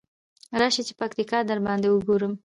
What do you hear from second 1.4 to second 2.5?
درباندې وګورم.